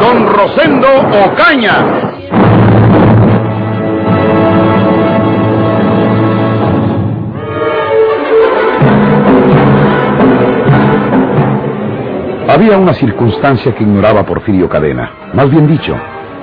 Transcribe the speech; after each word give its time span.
Don 0.00 0.26
Rosendo 0.26 0.88
Ocaña. 1.26 1.76
Había 12.48 12.76
una 12.76 12.92
circunstancia 12.94 13.74
que 13.74 13.82
ignoraba 13.82 14.24
Porfirio 14.24 14.68
Cadena, 14.68 15.10
más 15.32 15.50
bien 15.50 15.66
dicho, 15.66 15.96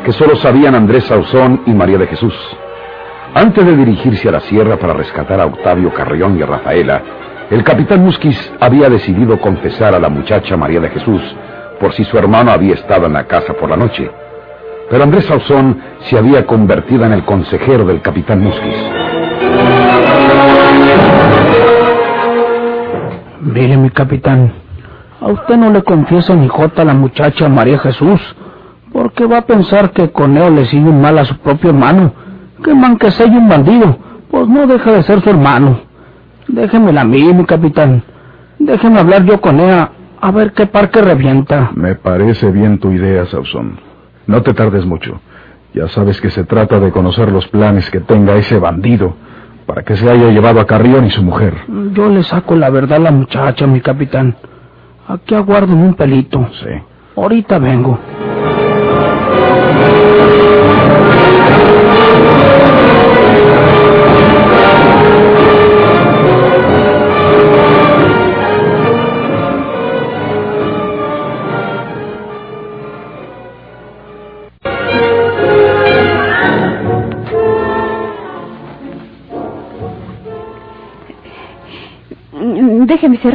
que 0.03 0.11
solo 0.11 0.35
sabían 0.37 0.75
Andrés 0.75 1.03
Sauzón 1.05 1.61
y 1.65 1.71
María 1.71 1.97
de 1.97 2.07
Jesús. 2.07 2.33
Antes 3.35 3.65
de 3.65 3.75
dirigirse 3.75 4.27
a 4.29 4.31
la 4.31 4.39
sierra 4.41 4.77
para 4.77 4.93
rescatar 4.93 5.39
a 5.39 5.45
Octavio 5.45 5.93
Carrión 5.93 6.37
y 6.37 6.41
a 6.41 6.47
Rafaela, 6.47 7.01
el 7.51 7.63
capitán 7.63 8.03
Musquiz 8.03 8.51
había 8.59 8.89
decidido 8.89 9.39
confesar 9.39 9.93
a 9.93 9.99
la 9.99 10.09
muchacha 10.09 10.57
María 10.57 10.79
de 10.79 10.89
Jesús 10.89 11.21
por 11.79 11.93
si 11.93 12.03
su 12.05 12.17
hermano 12.17 12.51
había 12.51 12.73
estado 12.73 13.05
en 13.05 13.13
la 13.13 13.25
casa 13.25 13.53
por 13.53 13.69
la 13.69 13.77
noche. 13.77 14.09
Pero 14.89 15.03
Andrés 15.03 15.25
Sauzón 15.25 15.79
se 16.01 16.17
había 16.17 16.45
convertido 16.45 17.05
en 17.05 17.13
el 17.13 17.23
consejero 17.23 17.85
del 17.85 18.01
capitán 18.01 18.41
Musquiz. 18.41 18.77
Mire, 23.41 23.77
mi 23.77 23.89
capitán, 23.89 24.53
a 25.21 25.27
usted 25.27 25.57
no 25.57 25.71
le 25.71 25.83
confiesa 25.83 26.35
ni 26.35 26.47
jota 26.47 26.81
a 26.81 26.85
la 26.85 26.93
muchacha 26.93 27.47
María 27.49 27.79
Jesús, 27.79 28.19
porque 28.91 29.25
va 29.25 29.39
a 29.39 29.45
pensar 29.45 29.91
que 29.91 30.11
Coneo 30.11 30.49
le 30.49 30.65
sigue 30.65 30.91
mal 30.91 31.17
a 31.19 31.25
su 31.25 31.37
propio 31.37 31.69
hermano 31.69 32.13
que 32.63 32.73
man 32.73 32.97
que 32.97 33.11
sea 33.11 33.27
un 33.27 33.47
bandido, 33.47 33.97
pues 34.29 34.47
no 34.47 34.67
deja 34.67 34.91
de 34.91 35.03
ser 35.03 35.21
su 35.21 35.29
hermano. 35.29 35.79
Déjemela 36.47 37.01
a 37.01 37.05
mí, 37.05 37.33
mi 37.33 37.45
capitán. 37.45 38.03
Déjeme 38.57 38.99
hablar 38.99 39.23
yo 39.23 39.39
con 39.39 39.59
ella, 39.59 39.91
a 40.21 40.31
ver 40.31 40.53
qué 40.53 40.67
parque 40.67 41.01
revienta. 41.01 41.71
Me 41.75 41.95
parece 41.95 42.51
bien 42.51 42.79
tu 42.79 42.91
idea, 42.91 43.25
Sauzón. 43.25 43.79
No 44.27 44.41
te 44.41 44.53
tardes 44.53 44.85
mucho. 44.85 45.19
Ya 45.73 45.87
sabes 45.87 46.19
que 46.19 46.29
se 46.29 46.43
trata 46.43 46.79
de 46.79 46.91
conocer 46.91 47.31
los 47.31 47.47
planes 47.47 47.89
que 47.89 47.99
tenga 47.99 48.35
ese 48.35 48.57
bandido 48.57 49.15
para 49.65 49.83
que 49.83 49.95
se 49.95 50.09
haya 50.09 50.29
llevado 50.31 50.59
a 50.59 50.65
Carrión 50.65 51.05
y 51.05 51.11
su 51.11 51.21
mujer. 51.21 51.53
Yo 51.93 52.09
le 52.09 52.23
saco 52.23 52.55
la 52.55 52.69
verdad 52.69 52.97
a 52.97 53.01
la 53.01 53.11
muchacha, 53.11 53.67
mi 53.67 53.81
capitán. 53.81 54.35
Aquí 55.07 55.35
aguardo 55.35 55.73
un 55.73 55.93
pelito. 55.93 56.49
Sí. 56.63 56.69
Ahorita 57.15 57.59
vengo. 57.59 57.99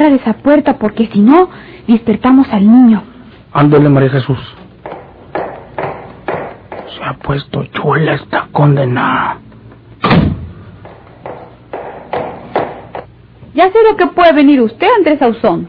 Cerrar 0.04 0.12
esa 0.12 0.34
puerta 0.34 0.78
porque 0.78 1.08
si 1.12 1.20
no, 1.20 1.48
despertamos 1.86 2.48
al 2.52 2.70
niño. 2.70 3.02
Ándale, 3.52 3.88
María 3.88 4.10
Jesús. 4.10 4.38
Se 6.96 7.04
ha 7.04 7.14
puesto 7.14 7.64
chula 7.66 8.14
esta 8.14 8.48
condenada. 8.52 9.38
Ya 13.54 13.70
sé 13.70 13.78
lo 13.88 13.96
que 13.96 14.06
puede 14.08 14.32
venir 14.32 14.60
usted, 14.60 14.86
Andrés 14.98 15.22
Ausón. 15.22 15.68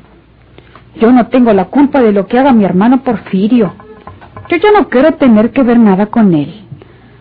Yo 1.00 1.12
no 1.12 1.28
tengo 1.28 1.54
la 1.54 1.66
culpa 1.66 2.02
de 2.02 2.12
lo 2.12 2.26
que 2.26 2.40
haga 2.40 2.52
mi 2.52 2.66
hermano 2.66 3.04
Porfirio. 3.04 3.74
Yo 4.50 4.58
ya 4.58 4.72
no 4.72 4.90
quiero 4.90 5.14
tener 5.14 5.52
que 5.52 5.62
ver 5.62 5.78
nada 5.78 6.08
con 6.08 6.34
él. 6.34 6.64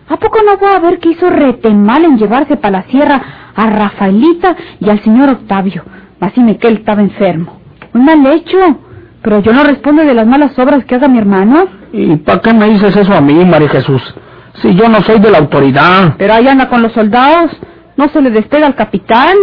¿A 0.07 0.17
poco 0.17 0.39
no 0.43 0.57
voy 0.57 0.71
a 0.73 0.79
ver 0.79 0.99
que 0.99 1.09
hizo 1.09 1.29
rete 1.29 1.73
mal 1.73 2.03
en 2.05 2.17
llevarse 2.17 2.57
para 2.57 2.79
la 2.79 2.83
sierra 2.83 3.21
a 3.55 3.69
Rafaelita 3.69 4.55
y 4.79 4.89
al 4.89 5.01
señor 5.01 5.29
Octavio? 5.29 5.83
Así 6.19 6.39
me 6.41 6.57
que 6.57 6.67
él 6.67 6.77
estaba 6.77 7.01
enfermo. 7.01 7.59
Un 7.93 8.05
mal 8.05 8.25
hecho. 8.27 8.57
Pero 9.21 9.39
yo 9.41 9.53
no 9.53 9.63
respondo 9.63 10.03
de 10.03 10.13
las 10.13 10.27
malas 10.27 10.57
obras 10.59 10.85
que 10.85 10.95
haga 10.95 11.07
mi 11.07 11.17
hermano. 11.17 11.65
¿Y 11.91 12.15
para 12.17 12.41
qué 12.41 12.53
me 12.53 12.69
dices 12.69 12.95
eso 12.95 13.13
a 13.13 13.21
mí, 13.21 13.43
María 13.45 13.69
Jesús? 13.69 14.01
Si 14.61 14.73
yo 14.75 14.87
no 14.87 15.01
soy 15.01 15.19
de 15.19 15.31
la 15.31 15.39
autoridad. 15.39 16.15
Pero 16.17 16.33
ahí 16.33 16.47
anda 16.47 16.69
con 16.69 16.81
los 16.81 16.93
soldados. 16.93 17.51
No 17.97 18.07
se 18.09 18.21
le 18.21 18.29
despega 18.29 18.67
al 18.67 18.75
capitán. 18.75 19.35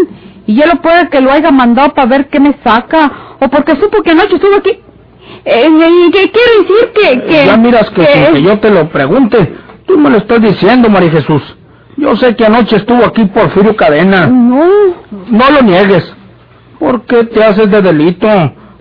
Y 0.46 0.54
ya 0.56 0.66
lo 0.66 0.80
puede 0.80 1.08
que 1.08 1.20
lo 1.20 1.32
haya 1.32 1.50
mandado 1.50 1.94
para 1.94 2.08
ver 2.08 2.28
qué 2.28 2.40
me 2.40 2.54
saca. 2.64 3.10
O 3.40 3.48
porque 3.48 3.76
supo 3.76 4.02
que 4.02 4.10
anoche 4.12 4.36
estuvo 4.36 4.56
aquí. 4.56 4.78
Eh, 5.44 5.68
¿Qué 6.12 6.30
quiere 6.30 6.52
decir 6.60 6.92
que, 6.94 7.26
que... 7.26 7.46
ya 7.46 7.56
miras 7.56 7.90
que, 7.90 8.02
que 8.02 8.12
sin 8.12 8.34
que 8.34 8.42
yo 8.42 8.58
te 8.60 8.70
lo 8.70 8.88
pregunte, 8.88 9.54
tú 9.86 9.98
me 9.98 10.10
lo 10.10 10.18
estás 10.18 10.40
diciendo, 10.40 10.88
María 10.88 11.10
Jesús. 11.10 11.42
Yo 11.96 12.14
sé 12.16 12.34
que 12.36 12.46
anoche 12.46 12.76
estuvo 12.76 13.04
aquí 13.04 13.24
Porfirio 13.26 13.74
Cadena. 13.76 14.26
No. 14.26 14.64
No 15.28 15.50
lo 15.50 15.62
niegues. 15.62 16.14
¿Por 16.82 17.02
qué 17.02 17.22
te 17.26 17.44
haces 17.44 17.70
de 17.70 17.80
delito? 17.80 18.26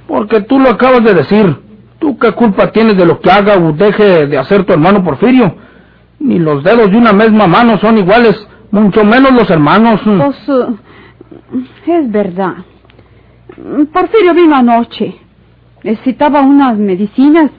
Porque 0.07 0.41
tú 0.41 0.59
lo 0.59 0.72
acabas 0.72 1.03
de 1.03 1.13
decir. 1.13 1.56
¿Tú 2.00 2.17
qué 2.17 2.31
culpa 2.31 2.72
tienes 2.72 2.97
de 2.97 3.06
lo 3.06 3.19
que 3.19 3.29
haga 3.29 3.59
o 3.59 3.73
deje 3.73 4.25
de 4.25 4.39
hacer 4.39 4.63
tu 4.63 4.73
hermano 4.73 5.03
Porfirio? 5.03 5.56
Ni 6.19 6.40
los 6.40 6.63
dedos 6.63 6.90
de 6.90 6.97
una 6.97 7.13
misma 7.13 7.45
mano 7.45 7.78
son 7.78 8.00
iguales, 8.00 8.35
mucho 8.72 9.03
menos 9.03 9.34
los 9.34 9.47
hermanos. 9.51 10.01
Pues, 10.03 10.50
eh, 10.50 12.00
es 12.00 12.11
verdad. 12.11 12.56
Porfirio 13.94 14.34
vino 14.34 14.56
anoche. 14.56 15.17
Necesitaba 15.84 16.41
unas 16.41 16.79
medicinas, 16.79 17.51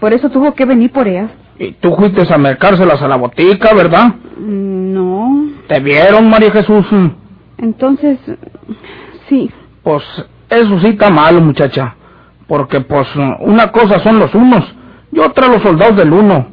por 0.00 0.12
eso 0.12 0.30
tuvo 0.30 0.52
que 0.54 0.64
venir 0.64 0.90
por 0.90 1.06
ellas. 1.06 1.30
Y 1.60 1.70
tú 1.74 1.94
fuiste 1.94 2.22
a 2.28 2.38
mercárselas 2.38 3.00
a 3.00 3.06
la 3.06 3.14
botica, 3.14 3.72
¿verdad? 3.72 4.16
No. 4.36 5.46
¿Te 5.68 5.78
vieron, 5.78 6.28
María 6.28 6.50
Jesús? 6.50 6.84
Entonces, 7.58 8.18
sí. 9.28 9.48
Pues 9.86 10.02
eso 10.50 10.80
sí 10.80 10.88
está 10.88 11.10
malo, 11.10 11.40
muchacha. 11.40 11.94
Porque 12.48 12.80
pues 12.80 13.06
una 13.38 13.70
cosa 13.70 14.00
son 14.00 14.18
los 14.18 14.34
unos 14.34 14.64
y 15.12 15.20
otra 15.20 15.46
los 15.46 15.62
soldados 15.62 15.96
del 15.96 16.12
uno. 16.12 16.48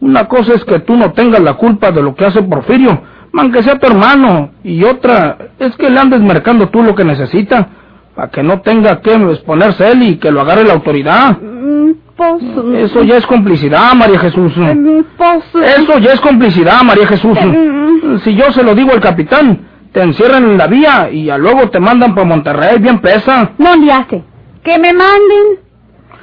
Una 0.00 0.26
cosa 0.26 0.54
es 0.54 0.64
que 0.64 0.80
tú 0.80 0.96
no 0.96 1.12
tengas 1.12 1.40
la 1.40 1.54
culpa 1.54 1.92
de 1.92 2.02
lo 2.02 2.12
que 2.16 2.24
hace 2.26 2.42
Porfirio, 2.42 3.00
aunque 3.38 3.62
sea 3.62 3.78
tu 3.78 3.86
hermano. 3.86 4.50
Y 4.64 4.82
otra 4.82 5.38
es 5.60 5.76
que 5.76 5.88
le 5.90 6.00
andes 6.00 6.20
mercando 6.22 6.70
tú 6.70 6.82
lo 6.82 6.92
que 6.96 7.04
necesita, 7.04 7.68
para 8.16 8.30
que 8.32 8.42
no 8.42 8.62
tenga 8.62 9.00
que 9.00 9.14
exponerse 9.14 9.88
él 9.88 10.02
y 10.02 10.16
que 10.16 10.32
lo 10.32 10.40
agarre 10.40 10.64
la 10.64 10.72
autoridad. 10.74 11.38
Mm, 11.40 11.92
Pues, 12.16 12.42
Eso 12.90 13.04
ya 13.04 13.16
es 13.16 13.26
complicidad, 13.26 13.94
María 13.94 14.18
Jesús. 14.18 14.52
mm, 14.56 15.00
pues, 15.16 15.44
Eso 15.78 15.98
ya 16.00 16.14
es 16.14 16.20
complicidad, 16.20 16.82
María 16.82 17.06
Jesús. 17.06 17.38
Mm. 17.40 18.18
Si 18.24 18.34
yo 18.34 18.50
se 18.50 18.64
lo 18.64 18.74
digo 18.74 18.90
al 18.92 19.00
capitán, 19.00 19.68
te 19.92 20.02
encierran 20.02 20.44
en 20.44 20.58
la 20.58 20.66
vía 20.66 21.10
y 21.10 21.24
ya 21.26 21.38
luego 21.38 21.68
te 21.70 21.78
mandan 21.78 22.14
para 22.14 22.26
Monterrey 22.26 22.78
bien 22.78 23.00
pesa. 23.00 23.52
no 23.58 23.76
le 23.76 23.92
hace. 23.92 24.24
Que 24.64 24.78
me 24.78 24.92
manden. 24.92 25.60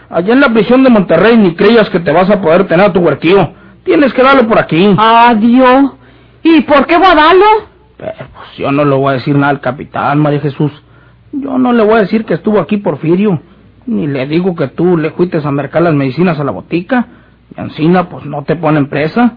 Allá 0.10 0.34
en 0.34 0.40
la 0.40 0.50
prisión 0.50 0.84
de 0.84 0.90
Monterrey 0.90 1.38
ni 1.38 1.56
creas 1.56 1.90
que 1.90 2.00
te 2.00 2.12
vas 2.12 2.30
a 2.30 2.42
poder 2.42 2.68
tener 2.68 2.88
a 2.88 2.94
tu 2.94 3.00
huerquío. 3.00 3.54
Tienes 3.84 4.14
que 4.14 4.24
darlo 4.24 4.48
por 4.48 4.58
aquí. 4.60 4.96
Adiós. 4.98 5.92
¿Y 6.42 6.62
por 6.62 6.88
qué 6.88 6.98
voy 6.98 7.08
a 7.08 7.16
darlo? 7.16 7.46
Pero, 7.98 8.14
pues 8.34 8.58
yo 8.58 8.72
no 8.72 8.86
le 8.86 8.96
voy 8.96 9.10
a 9.10 9.14
decir 9.14 9.36
nada 9.36 9.52
al 9.52 9.62
capitán, 9.62 10.20
María 10.20 10.40
Jesús. 10.40 10.72
Yo 11.32 11.58
no 11.58 11.74
le 11.74 11.84
voy 11.84 11.96
a 11.96 12.02
decir 12.02 12.26
que 12.26 12.34
estuvo 12.34 12.60
aquí 12.60 12.78
Porfirio. 12.78 13.42
Ni 13.86 14.08
le 14.08 14.26
digo 14.26 14.56
que 14.56 14.68
tú 14.68 14.98
le 14.98 15.12
fuiste 15.12 15.40
a 15.44 15.52
mercar 15.52 15.84
las 15.84 15.94
medicinas 15.94 16.40
a 16.40 16.44
la 16.44 16.52
botica. 16.52 17.08
Y 17.56 17.62
encina, 17.62 18.10
pues 18.10 18.26
no 18.26 18.44
te 18.44 18.56
ponen 18.56 18.90
presa. 18.90 19.34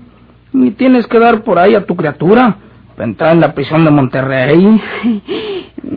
Ni 0.53 0.71
tienes 0.71 1.07
que 1.07 1.19
dar 1.19 1.43
por 1.43 1.59
ahí 1.59 1.75
a 1.75 1.85
tu 1.85 1.97
criatura. 1.97 2.57
Entrar 3.03 3.33
en 3.33 3.41
la 3.41 3.53
prisión 3.55 3.85
de 3.85 3.91
Monterrey. 3.91 4.81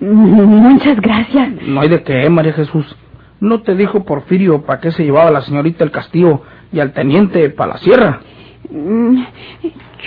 Muchas 0.02 1.00
gracias. 1.00 1.50
No 1.68 1.82
hay 1.82 1.90
de 1.90 2.04
qué, 2.04 2.30
María 2.30 2.54
Jesús. 2.54 2.96
¿No 3.40 3.62
te 3.62 3.76
dijo 3.76 4.04
Porfirio 4.06 4.64
para 4.64 4.80
qué 4.80 4.92
se 4.92 5.04
llevaba 5.04 5.30
a 5.30 5.34
la 5.34 5.42
señorita 5.42 5.84
el 5.84 5.92
castillo 5.92 6.42
y 6.72 6.80
al 6.80 6.94
teniente 6.94 7.50
para 7.50 7.74
la 7.74 7.78
sierra? 7.80 8.22
Mm, 8.70 9.24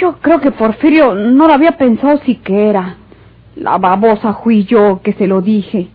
Yo 0.01 0.17
creo 0.21 0.41
que 0.41 0.51
Porfirio 0.51 1.15
no 1.15 1.47
lo 1.47 1.53
había 1.53 1.73
pensado 1.73 2.19
siquiera. 2.25 2.97
La 3.57 3.79
babosa 3.79 4.35
fui 4.35 4.65
yo 4.65 5.01
que 5.03 5.13
se 5.13 5.27
lo 5.27 5.41
dije. 5.41 5.89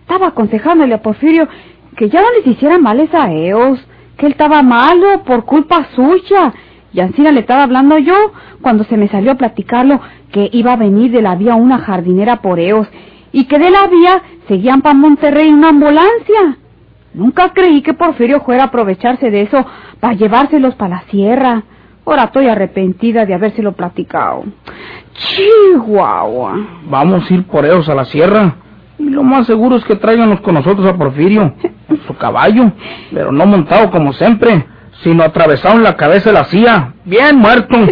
Estaba 0.00 0.28
aconsejándole 0.28 0.94
a 0.94 1.02
Porfirio 1.02 1.48
que 1.96 2.08
ya 2.08 2.20
no 2.20 2.26
les 2.36 2.46
hiciera 2.46 2.78
males 2.78 3.12
a 3.14 3.30
ellos, 3.32 3.78
que 4.16 4.26
él 4.26 4.32
estaba 4.32 4.62
malo 4.62 5.22
por 5.24 5.44
culpa 5.44 5.86
suya. 5.94 6.52
Y 6.92 7.00
Ancina 7.00 7.32
le 7.32 7.40
estaba 7.40 7.64
hablando 7.64 7.98
yo 7.98 8.14
cuando 8.62 8.84
se 8.84 8.96
me 8.96 9.08
salió 9.08 9.32
a 9.32 9.36
platicarlo 9.36 10.00
que 10.32 10.48
iba 10.52 10.72
a 10.72 10.76
venir 10.76 11.10
de 11.10 11.22
la 11.22 11.34
vía 11.34 11.54
una 11.54 11.78
jardinera 11.78 12.36
por 12.36 12.58
Eos 12.58 12.88
y 13.32 13.44
que 13.44 13.58
de 13.58 13.70
la 13.70 13.86
vía 13.86 14.22
seguían 14.48 14.82
para 14.82 14.94
Monterrey 14.94 15.52
una 15.52 15.70
ambulancia. 15.70 16.58
Nunca 17.14 17.52
creí 17.52 17.82
que 17.82 17.94
Porfirio 17.94 18.40
fuera 18.40 18.64
a 18.64 18.66
aprovecharse 18.66 19.30
de 19.30 19.42
eso 19.42 19.64
para 20.00 20.14
llevárselos 20.14 20.74
para 20.74 20.96
la 20.96 21.02
sierra. 21.10 21.62
Ahora 22.04 22.24
estoy 22.24 22.48
arrepentida 22.48 23.26
de 23.26 23.34
habérselo 23.34 23.72
platicado. 23.72 24.44
Chihuahua. 25.14 26.54
Vamos 26.88 27.30
a 27.30 27.34
ir 27.34 27.44
por 27.46 27.64
ellos 27.64 27.88
a 27.88 27.94
la 27.94 28.04
sierra. 28.04 28.56
Y 28.98 29.10
lo 29.10 29.22
más 29.22 29.46
seguro 29.46 29.76
es 29.76 29.84
que 29.84 29.96
traiganlos 29.96 30.40
con 30.40 30.54
nosotros 30.54 30.86
a 30.86 30.96
Porfirio, 30.96 31.54
su 32.06 32.14
caballo, 32.16 32.72
pero 33.12 33.32
no 33.32 33.44
montado 33.46 33.90
como 33.90 34.12
siempre, 34.12 34.64
sino 35.02 35.22
atravesado 35.24 35.76
en 35.76 35.82
la 35.82 35.96
cabeza 35.96 36.32
la 36.32 36.44
silla, 36.44 36.92
bien 37.04 37.36
muerto. 37.36 37.76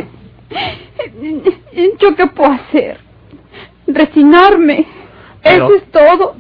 ¿Yo 2.00 2.14
qué 2.16 2.26
puedo 2.28 2.52
hacer? 2.52 2.98
Resignarme. 3.86 4.86
Pero- 5.42 5.66
Eso 5.66 5.74
es 5.76 5.90
todo. 5.90 6.36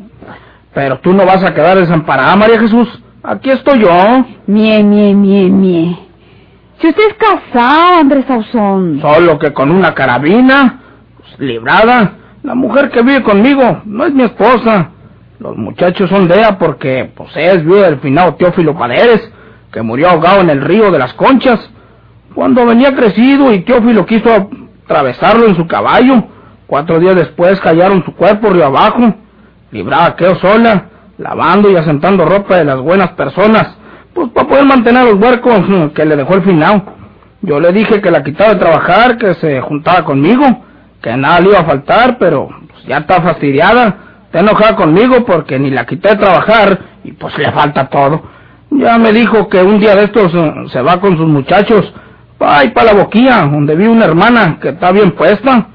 Pero 0.72 0.98
tú 0.98 1.12
no 1.12 1.24
vas 1.24 1.44
a 1.44 1.54
quedar 1.54 1.78
desamparada, 1.78 2.34
María 2.36 2.58
Jesús. 2.58 2.88
Aquí 3.22 3.50
estoy 3.50 3.80
yo. 3.80 4.24
Mie, 4.46 4.82
mie, 4.82 5.14
mie, 5.14 5.48
mie. 5.48 5.98
Si 6.80 6.88
usted 6.88 7.02
es 7.10 7.14
casado, 7.14 8.00
Andrés 8.00 8.24
Sauzón. 8.26 9.00
Solo 9.00 9.38
que 9.38 9.52
con 9.52 9.70
una 9.70 9.94
carabina, 9.94 10.80
pues, 11.18 11.38
librada. 11.38 12.14
La 12.42 12.54
mujer 12.54 12.90
que 12.90 13.02
vive 13.02 13.22
conmigo 13.22 13.82
no 13.84 14.04
es 14.04 14.12
mi 14.12 14.24
esposa. 14.24 14.90
Los 15.38 15.56
muchachos 15.56 16.10
son 16.10 16.26
de 16.28 16.36
ella 16.38 16.58
porque, 16.58 17.10
pues, 17.16 17.30
es 17.36 17.64
viuda 17.64 17.86
del 17.90 18.00
finado 18.00 18.34
Teófilo 18.34 18.76
Paredes, 18.76 19.30
que 19.74 19.82
murió 19.82 20.08
ahogado 20.08 20.40
en 20.40 20.50
el 20.50 20.60
río 20.60 20.92
de 20.92 21.00
las 21.00 21.14
Conchas. 21.14 21.58
Cuando 22.32 22.64
venía 22.64 22.94
crecido 22.94 23.52
y 23.52 23.64
Teófilo 23.64 24.06
quiso 24.06 24.48
atravesarlo 24.84 25.48
en 25.48 25.56
su 25.56 25.66
caballo, 25.66 26.22
cuatro 26.68 27.00
días 27.00 27.16
después 27.16 27.60
callaron 27.60 28.04
su 28.04 28.14
cuerpo 28.14 28.50
río 28.50 28.66
abajo. 28.66 29.12
Librada 29.72 30.14
quedó 30.14 30.36
sola, 30.36 30.84
lavando 31.18 31.68
y 31.70 31.76
asentando 31.76 32.24
ropa 32.24 32.56
de 32.56 32.64
las 32.64 32.78
buenas 32.78 33.10
personas, 33.14 33.76
pues 34.14 34.28
para 34.28 34.46
poder 34.46 34.64
mantener 34.64 35.06
los 35.06 35.20
huercos 35.20 35.68
mm, 35.68 35.86
que 35.88 36.04
le 36.04 36.14
dejó 36.14 36.34
el 36.34 36.42
finado. 36.42 36.84
Yo 37.42 37.58
le 37.58 37.72
dije 37.72 38.00
que 38.00 38.12
la 38.12 38.22
quitaba 38.22 38.54
de 38.54 38.60
trabajar, 38.60 39.18
que 39.18 39.34
se 39.34 39.60
juntaba 39.60 40.04
conmigo, 40.04 40.44
que 41.02 41.16
nada 41.16 41.40
le 41.40 41.48
iba 41.48 41.58
a 41.58 41.64
faltar, 41.64 42.16
pero 42.18 42.48
pues, 42.70 42.84
ya 42.84 42.98
está 42.98 43.20
fastidiada, 43.20 43.96
está 44.26 44.38
enojada 44.38 44.76
conmigo 44.76 45.24
porque 45.24 45.58
ni 45.58 45.70
la 45.70 45.84
quité 45.84 46.10
de 46.10 46.16
trabajar 46.16 46.78
y 47.02 47.10
pues 47.10 47.36
le 47.38 47.50
falta 47.50 47.88
todo. 47.88 48.33
Ya 48.76 48.98
me 48.98 49.12
dijo 49.12 49.48
que 49.48 49.62
un 49.62 49.78
día 49.78 49.94
de 49.94 50.04
estos 50.04 50.34
eh, 50.34 50.52
se 50.72 50.82
va 50.82 51.00
con 51.00 51.16
sus 51.16 51.26
muchachos, 51.26 51.92
va 52.42 52.62
para 52.74 52.92
la 52.92 53.02
boquilla, 53.02 53.42
donde 53.42 53.76
vive 53.76 53.88
una 53.88 54.04
hermana 54.04 54.58
que 54.60 54.70
está 54.70 54.90
bien 54.90 55.12
puesta. 55.12 55.68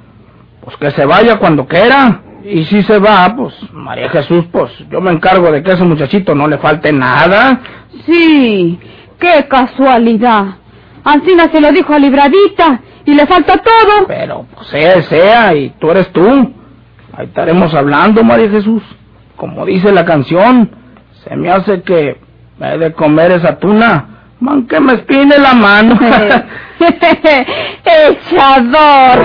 Pues 0.62 0.76
que 0.78 0.92
se 0.92 1.06
vaya 1.06 1.38
cuando 1.38 1.66
quiera. 1.66 2.22
Y 2.44 2.66
si 2.66 2.82
se 2.84 3.00
va, 3.00 3.34
pues 3.36 3.54
María 3.72 4.10
Jesús, 4.10 4.46
pues 4.52 4.72
yo 4.90 5.02
me 5.02 5.12
encargo 5.12 5.52
de 5.52 5.64
que 5.64 5.72
a 5.72 5.74
ese 5.76 5.84
muchachito 5.84 6.36
no 6.36 6.48
le 6.48 6.58
falte 6.58 6.92
nada. 6.92 7.62
Sí, 8.06 8.80
qué 9.20 9.46
casualidad. 9.48 10.56
Ancina 11.04 11.50
se 11.52 11.62
lo 11.62 11.72
dijo 11.72 11.94
a 11.94 12.00
Libradita 12.00 12.82
y 13.06 13.14
le 13.14 13.26
falta 13.26 13.58
todo. 13.58 14.08
Pero 14.08 14.46
pues 14.54 14.68
sea, 14.68 15.02
sea, 15.04 15.56
y 15.56 15.70
tú 15.80 15.90
eres 15.92 16.12
tú. 16.12 16.28
Ahí 17.14 17.26
estaremos 17.26 17.74
hablando, 17.74 18.24
María 18.24 18.50
Jesús. 18.50 18.84
Como 19.36 19.66
dice 19.66 19.92
la 19.92 20.06
canción, 20.06 20.70
se 21.24 21.36
me 21.36 21.50
hace 21.50 21.82
que 21.82 22.29
me 22.60 22.74
he 22.74 22.78
de 22.78 22.94
comer 22.94 23.32
esa 23.32 23.58
tuna, 23.58 24.06
man 24.42 24.68
que 24.68 24.80
me 24.80 24.94
espine 24.94 25.38
la 25.38 25.54
mano. 25.54 25.98
Echador. 27.86 29.20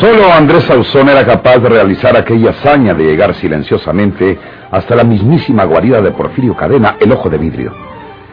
Solo 0.00 0.32
Andrés 0.32 0.62
Sauzón 0.64 1.08
era 1.08 1.26
capaz 1.26 1.58
de 1.58 1.68
realizar 1.68 2.16
aquella 2.16 2.50
hazaña 2.50 2.94
de 2.94 3.02
llegar 3.02 3.34
silenciosamente 3.34 4.38
hasta 4.70 4.94
la 4.94 5.04
mismísima 5.04 5.64
guarida 5.64 6.00
de 6.00 6.10
Porfirio 6.10 6.56
Cadena, 6.56 6.96
el 7.00 7.12
ojo 7.12 7.28
de 7.28 7.38
vidrio. 7.38 7.72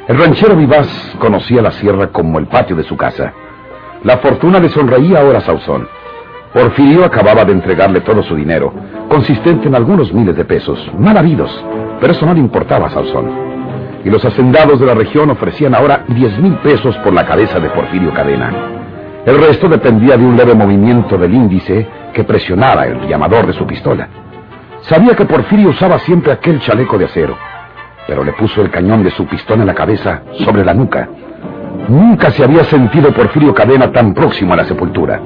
El 0.07 0.17
ranchero 0.17 0.55
vivaz 0.55 0.87
conocía 1.19 1.61
la 1.61 1.71
sierra 1.71 2.07
como 2.07 2.37
el 2.39 2.47
patio 2.47 2.75
de 2.75 2.83
su 2.83 2.95
casa. 2.95 3.33
La 4.03 4.17
fortuna 4.17 4.59
le 4.59 4.69
sonreía 4.69 5.21
ahora 5.21 5.39
a 5.39 5.41
Sauzón. 5.41 5.87
Porfirio 6.53 7.03
acababa 7.03 7.43
de 7.43 7.53
entregarle 7.53 8.01
todo 8.01 8.21
su 8.23 8.35
dinero, 8.35 8.73
consistente 9.09 9.67
en 9.67 9.75
algunos 9.75 10.13
miles 10.13 10.35
de 10.35 10.45
pesos, 10.45 10.79
mal 10.97 11.17
habidos, 11.17 11.51
pero 11.99 12.13
eso 12.13 12.25
no 12.25 12.33
le 12.33 12.39
importaba 12.39 12.87
a 12.87 12.91
Sauzón. 12.91 13.31
Y 14.05 14.09
los 14.09 14.23
hacendados 14.23 14.79
de 14.79 14.85
la 14.85 14.93
región 14.93 15.31
ofrecían 15.31 15.73
ahora 15.73 16.05
diez 16.07 16.37
mil 16.39 16.55
pesos 16.57 16.95
por 16.97 17.13
la 17.13 17.25
cabeza 17.25 17.59
de 17.59 17.69
Porfirio 17.69 18.13
Cadena. 18.13 18.53
El 19.25 19.41
resto 19.41 19.67
dependía 19.67 20.15
de 20.17 20.23
un 20.23 20.37
leve 20.37 20.53
movimiento 20.53 21.17
del 21.17 21.33
índice 21.33 21.87
que 22.13 22.23
presionara 22.23 22.85
el 22.85 23.07
llamador 23.07 23.47
de 23.47 23.53
su 23.53 23.65
pistola. 23.65 24.07
Sabía 24.87 25.15
que 25.15 25.25
Porfirio 25.25 25.69
usaba 25.69 25.97
siempre 25.99 26.31
aquel 26.31 26.59
chaleco 26.61 26.97
de 26.97 27.05
acero, 27.05 27.35
pero 28.05 28.23
le 28.23 28.33
puso 28.33 28.61
el 28.61 28.69
cañón 28.69 29.03
de 29.03 29.09
su 29.11 29.25
pistola 29.25 29.61
en 29.61 29.67
la 29.67 29.73
cabeza 29.73 30.21
sobre 30.43 30.63
la 30.63 30.75
nuca. 30.75 31.09
Nunca 31.87 32.29
se 32.31 32.43
había 32.43 32.63
sentido 32.65 33.11
Porfirio 33.11 33.53
Cadena 33.53 33.91
tan 33.91 34.13
próximo 34.13 34.53
a 34.53 34.57
la 34.57 34.65
sepultura. 34.65 35.19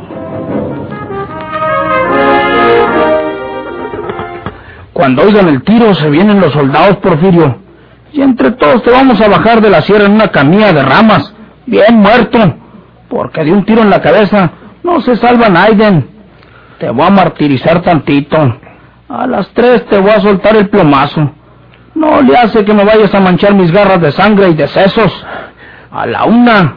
Cuando 4.93 5.23
oigan 5.23 5.47
el 5.49 5.61
tiro 5.63 5.93
se 5.93 6.09
vienen 6.09 6.39
los 6.39 6.53
soldados, 6.53 6.97
Porfirio. 6.97 7.57
Y 8.13 8.21
entre 8.21 8.51
todos 8.51 8.81
te 8.83 8.91
vamos 8.91 9.19
a 9.21 9.27
bajar 9.27 9.61
de 9.61 9.69
la 9.69 9.81
sierra 9.81 10.05
en 10.05 10.13
una 10.13 10.29
camilla 10.29 10.71
de 10.71 10.83
ramas, 10.83 11.33
bien 11.65 11.97
muerto. 11.97 12.39
Porque 13.09 13.43
de 13.43 13.51
un 13.51 13.65
tiro 13.65 13.81
en 13.81 13.89
la 13.89 14.01
cabeza 14.01 14.51
no 14.83 15.01
se 15.01 15.17
salva 15.17 15.49
Naiden. 15.49 16.07
Te 16.79 16.89
voy 16.89 17.07
a 17.07 17.09
martirizar 17.09 17.81
tantito. 17.81 18.58
A 19.09 19.25
las 19.25 19.49
tres 19.53 19.85
te 19.87 19.97
voy 19.97 20.11
a 20.11 20.21
soltar 20.21 20.55
el 20.55 20.69
plomazo. 20.69 21.31
No 21.95 22.21
le 22.21 22.37
hace 22.37 22.63
que 22.63 22.73
me 22.73 22.83
vayas 22.85 23.13
a 23.13 23.19
manchar 23.19 23.55
mis 23.55 23.71
garras 23.71 23.99
de 23.99 24.11
sangre 24.11 24.49
y 24.49 24.53
de 24.53 24.67
sesos. 24.67 25.25
A 25.91 26.05
la 26.05 26.25
una. 26.25 26.75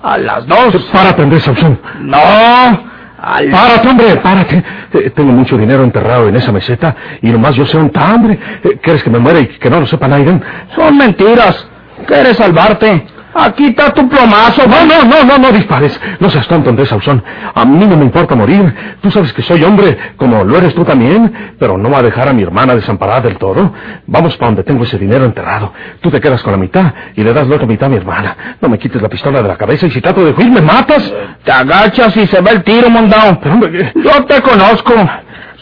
A 0.00 0.16
las 0.16 0.46
dos. 0.46 0.76
Párate, 0.92 1.22
Andrés 1.22 1.42
Sauzón. 1.42 1.80
No. 2.00 2.18
A 2.18 3.42
la... 3.42 3.50
Párate, 3.50 3.88
hombre, 3.88 4.16
párate. 4.16 4.64
Eh, 4.92 5.10
tengo 5.10 5.32
mucho 5.32 5.58
dinero 5.58 5.82
enterrado 5.82 6.28
en 6.28 6.36
esa 6.36 6.52
meseta 6.52 6.94
y 7.20 7.30
nomás 7.30 7.56
yo 7.56 7.66
sé 7.66 7.76
un 7.76 7.90
hambre. 7.96 8.38
Eh, 8.62 8.78
¿Quieres 8.80 9.02
que 9.02 9.10
me 9.10 9.18
muera 9.18 9.40
y 9.40 9.46
que 9.48 9.68
no 9.68 9.80
lo 9.80 9.86
sepa 9.86 10.06
nadie? 10.06 10.40
Son 10.76 10.96
mentiras. 10.96 11.68
¿Quieres 12.06 12.36
salvarte? 12.36 13.06
Aquí 13.34 13.66
está 13.66 13.92
tu 13.92 14.08
plomazo. 14.08 14.66
No, 14.66 14.84
no, 14.86 15.04
no, 15.04 15.24
no, 15.24 15.38
no 15.38 15.52
dispares. 15.52 16.00
No 16.18 16.30
seas 16.30 16.46
tonto, 16.48 16.70
Andrés 16.70 16.88
Sauzón. 16.88 17.22
A 17.54 17.64
mí 17.64 17.86
no 17.86 17.96
me 17.96 18.04
importa 18.04 18.34
morir. 18.34 18.74
Tú 19.00 19.10
sabes 19.10 19.32
que 19.32 19.42
soy 19.42 19.62
hombre, 19.62 19.96
como 20.16 20.44
lo 20.44 20.56
eres 20.56 20.74
tú 20.74 20.84
también, 20.84 21.54
pero 21.58 21.76
no 21.76 21.90
va 21.90 21.98
a 21.98 22.02
dejar 22.02 22.28
a 22.28 22.32
mi 22.32 22.42
hermana 22.42 22.74
desamparada 22.74 23.22
del 23.22 23.36
todo. 23.36 23.72
Vamos 24.06 24.36
para 24.36 24.48
donde 24.48 24.64
tengo 24.64 24.84
ese 24.84 24.98
dinero 24.98 25.24
enterrado. 25.24 25.72
Tú 26.00 26.10
te 26.10 26.20
quedas 26.20 26.42
con 26.42 26.52
la 26.52 26.58
mitad 26.58 26.92
y 27.14 27.22
le 27.22 27.32
das 27.32 27.46
la 27.46 27.56
otra 27.56 27.66
mitad 27.66 27.86
a 27.86 27.90
mi 27.90 27.96
hermana. 27.96 28.56
No 28.60 28.68
me 28.68 28.78
quites 28.78 29.00
la 29.00 29.08
pistola 29.08 29.42
de 29.42 29.48
la 29.48 29.56
cabeza 29.56 29.86
y 29.86 29.90
si 29.90 30.00
trato 30.00 30.24
de 30.24 30.32
huir, 30.32 30.50
me 30.50 30.60
matas. 30.60 31.12
Te 31.44 31.52
agachas 31.52 32.16
y 32.16 32.26
se 32.26 32.40
ve 32.40 32.50
el 32.50 32.64
tiro, 32.64 32.90
mondao. 32.90 33.38
Pero, 33.40 33.54
hombre, 33.54 33.70
¿qué? 33.70 33.92
Yo 34.00 34.24
te 34.24 34.40
conozco. 34.40 34.94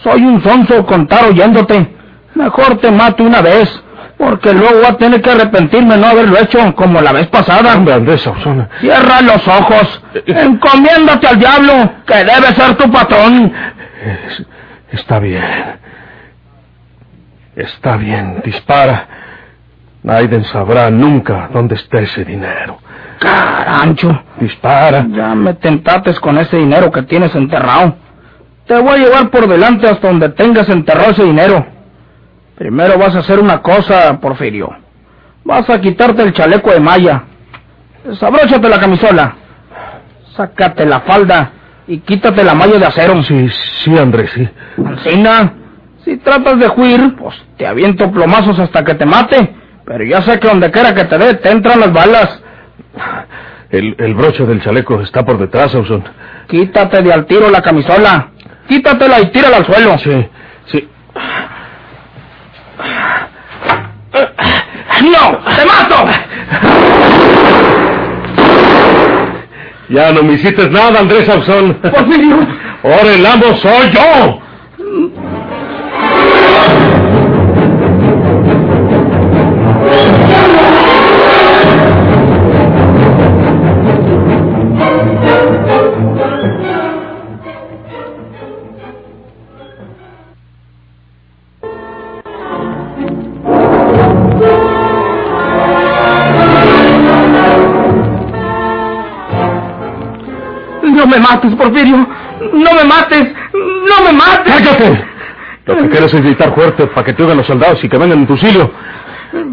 Soy 0.02 0.22
un 0.22 0.42
sonso 0.42 0.86
contar 0.86 1.26
oyéndote. 1.26 1.94
Mejor 2.34 2.76
te 2.78 2.90
mato 2.90 3.24
una 3.24 3.40
vez, 3.40 3.82
porque 4.18 4.52
luego 4.52 4.76
voy 4.76 4.86
a 4.86 4.96
tener 4.96 5.20
que 5.20 5.30
arrepentirme 5.30 5.94
de 5.94 6.00
no 6.00 6.06
haberlo 6.08 6.38
hecho 6.38 6.74
como 6.74 7.00
la 7.00 7.12
vez 7.12 7.26
pasada. 7.28 7.74
Hombre, 7.76 7.94
Andrés 7.94 8.22
Sauzón. 8.22 8.68
Cierra 8.80 9.20
los 9.22 9.46
ojos. 9.46 10.02
Encomiéndate 10.26 11.26
al 11.28 11.38
diablo, 11.38 11.72
que 12.06 12.16
debe 12.18 12.46
ser 12.54 12.74
tu 12.76 12.90
patrón. 12.90 13.52
Es- 14.04 14.46
está 14.92 15.18
bien. 15.18 15.44
Está 17.54 17.96
bien, 17.96 18.42
dispara. 18.44 19.06
Naiden 20.02 20.44
sabrá 20.44 20.90
nunca 20.90 21.48
dónde 21.52 21.74
está 21.74 21.98
ese 22.00 22.24
dinero. 22.24 22.78
Carancho. 23.18 24.22
Dispara. 24.38 25.06
Ya 25.10 25.34
me 25.34 25.54
tentates 25.54 26.20
con 26.20 26.38
ese 26.38 26.56
dinero 26.58 26.90
que 26.92 27.02
tienes 27.02 27.34
enterrado. 27.34 27.96
Te 28.66 28.78
voy 28.78 28.94
a 29.00 29.04
llevar 29.04 29.30
por 29.30 29.48
delante 29.48 29.88
hasta 29.88 30.06
donde 30.08 30.28
tengas 30.30 30.68
enterrado 30.68 31.12
ese 31.12 31.24
dinero. 31.24 31.66
Primero 32.56 32.98
vas 32.98 33.14
a 33.14 33.18
hacer 33.18 33.38
una 33.38 33.60
cosa, 33.60 34.18
Porfirio. 34.20 34.74
Vas 35.44 35.68
a 35.68 35.80
quitarte 35.80 36.22
el 36.22 36.32
chaleco 36.32 36.72
de 36.72 36.80
malla. 36.80 37.24
Desabróchate 38.04 38.68
la 38.68 38.80
camisola. 38.80 39.36
Sácate 40.36 40.86
la 40.86 41.00
falda 41.00 41.50
y 41.86 41.98
quítate 41.98 42.42
la 42.42 42.54
malla 42.54 42.78
de 42.78 42.86
acero. 42.86 43.22
Sí, 43.22 43.48
sí, 43.84 43.96
Andrés, 43.98 44.30
sí. 44.34 44.48
Ancina, 44.84 45.52
si 46.04 46.16
tratas 46.18 46.58
de 46.58 46.68
huir, 46.68 47.14
pues 47.16 47.34
te 47.56 47.66
aviento 47.66 48.10
plomazos 48.10 48.58
hasta 48.58 48.84
que 48.84 48.94
te 48.94 49.06
mate. 49.06 49.54
Pero 49.84 50.04
ya 50.04 50.20
sé 50.22 50.40
que 50.40 50.48
donde 50.48 50.70
quiera 50.70 50.94
que 50.94 51.04
te 51.04 51.18
dé, 51.18 51.34
te 51.34 51.50
entran 51.50 51.78
las 51.78 51.92
balas. 51.92 52.42
El, 53.70 53.94
el 53.98 54.14
broche 54.14 54.44
del 54.46 54.62
chaleco 54.62 55.00
está 55.00 55.24
por 55.24 55.38
detrás, 55.38 55.72
Sauson. 55.72 56.04
Quítate 56.48 57.02
de 57.02 57.12
al 57.12 57.26
tiro 57.26 57.50
la 57.50 57.60
camisola. 57.60 58.30
Quítatela 58.68 59.20
y 59.20 59.26
tírala 59.30 59.58
al 59.58 59.66
suelo. 59.66 59.98
Sí, 59.98 60.28
sí. 60.66 60.88
¡No! 65.02 65.38
¡Te 65.56 65.64
mato! 65.64 66.04
Ya 69.88 70.12
no 70.12 70.22
me 70.22 70.34
hiciste 70.34 70.68
nada, 70.68 71.00
Andrés 71.00 71.26
Sauzón. 71.26 71.74
Porfirio. 71.74 72.46
Ahora 72.82 73.14
el 73.14 73.24
amo 73.24 73.56
soy 73.56 73.90
yo. 73.92 74.40
No 101.06 101.12
me 101.16 101.18
mates, 101.20 101.54
Porfirio. 101.54 101.96
No 102.52 102.74
me 102.74 102.84
mates. 102.84 103.32
No 103.52 104.04
me 104.04 104.12
mates. 104.12 104.54
¡Cállate! 104.54 105.04
Lo 105.66 105.76
que 105.76 105.88
quieres 105.88 106.12
es 106.14 106.20
gritar 106.22 106.54
fuerte 106.54 106.86
para 106.88 107.04
que 107.04 107.12
te 107.12 107.22
oigan 107.22 107.36
los 107.38 107.46
soldados 107.46 107.82
y 107.82 107.88
que 107.88 107.96
vengan 107.96 108.18
en 108.18 108.26
tu 108.26 108.32
auxilio. 108.34 108.70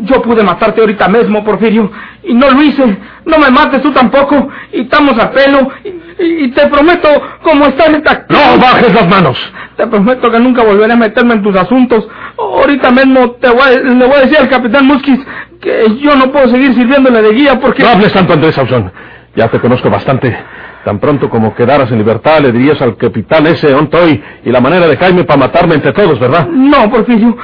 Yo 0.03 0.21
pude 0.21 0.43
matarte 0.43 0.81
ahorita 0.81 1.07
mismo, 1.09 1.43
Porfirio, 1.43 1.91
y 2.23 2.33
no 2.33 2.49
lo 2.51 2.61
hice. 2.61 2.97
No 3.25 3.37
me 3.37 3.49
mates 3.51 3.81
tú 3.81 3.91
tampoco. 3.91 4.47
Y 4.71 4.81
estamos 4.81 5.17
a 5.19 5.31
pelo. 5.31 5.69
Y, 5.83 6.45
y 6.45 6.51
te 6.51 6.67
prometo, 6.67 7.09
como 7.41 7.65
está 7.65 7.85
en 7.87 7.95
esta... 7.95 8.25
¡No 8.29 8.57
bajes 8.61 8.93
las 8.93 9.07
manos! 9.07 9.53
Te 9.75 9.87
prometo 9.87 10.29
que 10.31 10.39
nunca 10.39 10.63
volveré 10.63 10.93
a 10.93 10.95
meterme 10.95 11.33
en 11.35 11.43
tus 11.43 11.55
asuntos. 11.55 12.07
Ahorita 12.37 12.91
mismo 12.91 13.31
te 13.31 13.49
voy 13.49 13.61
a- 13.61 13.79
le 13.79 14.05
voy 14.05 14.15
a 14.15 14.21
decir 14.21 14.37
al 14.37 14.49
capitán 14.49 14.85
Musquiz 14.85 15.19
que 15.59 15.97
yo 15.99 16.15
no 16.15 16.31
puedo 16.31 16.47
seguir 16.47 16.73
sirviéndole 16.75 17.21
de 17.23 17.33
guía 17.33 17.59
porque... 17.59 17.81
No 17.83 17.89
hables 17.89 18.13
tanto, 18.13 18.33
Andrés 18.33 18.53
Sauzón. 18.55 18.91
Ya 19.35 19.47
te 19.49 19.59
conozco 19.59 19.89
bastante. 19.89 20.37
Tan 20.83 20.99
pronto 20.99 21.29
como 21.29 21.55
quedaras 21.55 21.89
en 21.91 21.97
libertad, 21.97 22.41
le 22.41 22.51
dirías 22.51 22.81
al 22.81 22.97
capitán 22.97 23.47
ese 23.47 23.73
Ontoy 23.73 24.21
y 24.43 24.51
la 24.51 24.59
manera 24.59 24.85
de 24.87 24.97
Jaime 24.97 25.23
para 25.23 25.39
matarme 25.39 25.75
entre 25.75 25.93
todos, 25.93 26.19
¿verdad? 26.19 26.47
No, 26.47 26.89
Porfirio. 26.91 27.37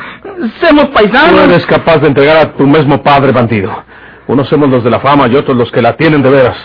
Somos 0.61 0.87
paisanos. 0.87 1.45
eres 1.45 1.65
capaz 1.65 1.97
de 1.99 2.07
entregar 2.07 2.37
a 2.37 2.51
tu 2.53 2.67
mismo 2.67 3.01
padre 3.01 3.31
bandido. 3.31 3.71
Unos 4.27 4.47
somos 4.49 4.69
los 4.69 4.83
de 4.83 4.89
la 4.89 4.99
fama 4.99 5.27
y 5.27 5.35
otros 5.35 5.55
los 5.55 5.71
que 5.71 5.81
la 5.81 5.95
tienen 5.95 6.21
de 6.21 6.29
veras. 6.29 6.57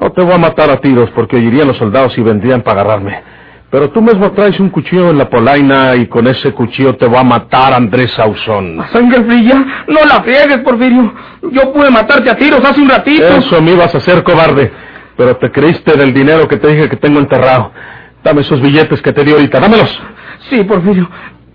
No 0.00 0.10
te 0.12 0.22
voy 0.22 0.34
a 0.34 0.38
matar 0.38 0.70
a 0.70 0.80
tiros 0.80 1.10
porque 1.14 1.36
oirían 1.36 1.66
los 1.66 1.76
soldados 1.76 2.16
y 2.16 2.22
vendrían 2.22 2.62
para 2.62 2.82
agarrarme. 2.82 3.22
Pero 3.70 3.90
tú 3.90 4.00
mismo 4.00 4.30
traes 4.30 4.60
un 4.60 4.70
cuchillo 4.70 5.10
en 5.10 5.18
la 5.18 5.28
polaina 5.28 5.96
y 5.96 6.06
con 6.06 6.28
ese 6.28 6.52
cuchillo 6.52 6.94
te 6.94 7.06
voy 7.06 7.18
a 7.18 7.24
matar, 7.24 7.74
Andrés 7.74 8.12
Sauzón. 8.12 8.84
Sangre 8.92 9.24
fría, 9.24 9.84
no 9.88 10.04
la 10.06 10.22
friegues, 10.22 10.58
Porfirio. 10.58 11.12
Yo 11.50 11.72
pude 11.72 11.90
matarte 11.90 12.30
a 12.30 12.36
tiros 12.36 12.64
hace 12.64 12.80
un 12.80 12.88
ratito. 12.88 13.26
Eso 13.26 13.60
me 13.60 13.72
ibas 13.72 13.92
a 13.92 13.98
hacer, 13.98 14.22
cobarde. 14.22 14.70
Pero 15.16 15.36
te 15.36 15.50
creíste 15.50 15.96
del 15.96 16.12
dinero 16.12 16.48
que 16.48 16.56
te 16.56 16.68
dije 16.68 16.88
que 16.88 16.96
tengo 16.96 17.20
enterrado. 17.20 17.72
Dame 18.22 18.40
esos 18.40 18.60
billetes 18.60 19.00
que 19.02 19.12
te 19.12 19.22
di 19.24 19.32
ahorita, 19.32 19.60
dámelos. 19.60 20.00
Sí, 20.50 20.62
Porfirio. 20.64 21.08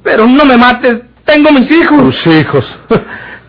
Pero 0.03 0.27
no 0.27 0.45
me 0.45 0.55
mates. 0.55 0.99
Tengo 1.25 1.51
mis 1.51 1.69
hijos. 1.69 2.01
Tus 2.01 2.27
hijos. 2.27 2.79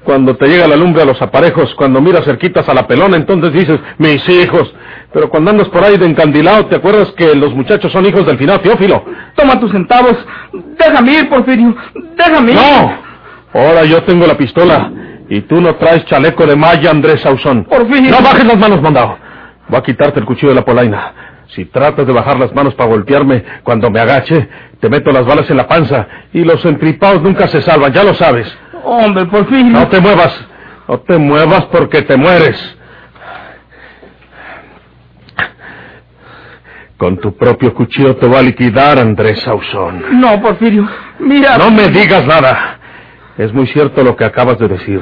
Cuando 0.05 0.35
te 0.37 0.47
llega 0.47 0.67
la 0.67 0.77
lumbre 0.77 1.03
a 1.03 1.05
los 1.05 1.21
aparejos, 1.21 1.75
cuando 1.75 2.01
miras 2.01 2.25
cerquitas 2.25 2.67
a 2.69 2.75
la 2.75 2.87
pelona, 2.87 3.17
entonces 3.17 3.53
dices, 3.53 3.79
mis 3.99 4.27
hijos. 4.31 4.75
Pero 5.13 5.29
cuando 5.29 5.51
andas 5.51 5.69
por 5.69 5.85
ahí 5.85 5.99
de 5.99 6.07
encandilado, 6.07 6.67
¿te 6.67 6.77
acuerdas 6.77 7.13
que 7.13 7.35
los 7.35 7.55
muchachos 7.55 7.93
son 7.93 8.07
hijos 8.07 8.25
del 8.25 8.39
final 8.39 8.61
Teófilo? 8.61 9.05
Toma 9.37 9.61
tus 9.61 9.71
centavos. 9.71 10.17
Déjame 10.79 11.13
ir, 11.13 11.29
Porfirio. 11.29 11.77
Déjame 12.17 12.53
ir. 12.53 12.57
¡No! 12.57 12.95
Ahora 13.53 13.85
yo 13.85 14.03
tengo 14.05 14.27
la 14.27 14.39
pistola. 14.39 14.91
Y 15.29 15.43
tú 15.43 15.61
no 15.61 15.77
traes 15.77 16.07
chaleco 16.07 16.47
de 16.47 16.57
malla, 16.57 16.91
Andrés 16.91 17.21
Sauzón. 17.21 17.65
Porfirio. 17.65 18.11
No 18.11 18.23
bajes 18.23 18.47
las 18.47 18.57
manos, 18.57 18.81
mandado. 18.81 19.19
Voy 19.71 19.79
a 19.79 19.83
quitarte 19.83 20.19
el 20.19 20.27
cuchillo 20.27 20.49
de 20.49 20.57
la 20.57 20.65
polaina. 20.65 21.13
Si 21.55 21.65
tratas 21.67 22.07
de 22.07 22.13
bajar 22.13 22.39
las 22.39 22.53
manos 22.55 22.75
para 22.75 22.89
golpearme 22.89 23.45
cuando 23.63 23.91
me 23.91 24.01
agache, 24.01 24.49
te 24.81 24.89
meto 24.89 25.13
las 25.13 25.25
balas 25.25 25.49
en 25.49 25.57
la 25.57 25.69
panza. 25.69 26.07
Y 26.33 26.45
los 26.45 26.65
entripados 26.65 27.23
nunca 27.23 27.47
se 27.47 27.61
salvan, 27.63 27.93
ya 27.93 28.03
lo 28.03 28.15
sabes. 28.15 28.53
Hombre, 28.85 29.27
Porfirio. 29.27 29.73
No 29.73 29.89
te 29.89 30.01
muevas. 30.01 30.47
No 30.89 30.99
te 31.01 31.19
muevas 31.19 31.67
porque 31.67 32.03
te 32.03 32.17
mueres. 32.17 32.77
Con 36.97 37.19
tu 37.19 37.37
propio 37.37 37.73
cuchillo 37.73 38.17
te 38.17 38.27
voy 38.27 38.37
a 38.37 38.43
liquidar, 38.43 38.99
Andrés 38.99 39.41
Sauzón. 39.41 40.21
No, 40.21 40.41
Porfirio. 40.43 40.89
Mira. 41.21 41.59
No 41.59 41.71
me 41.71 41.89
digas 41.89 42.27
nada. 42.27 42.79
Es 43.39 43.53
muy 43.53 43.69
cierto 43.69 44.03
lo 44.03 44.17
que 44.17 44.25
acabas 44.25 44.59
de 44.59 44.69
decir. 44.69 45.01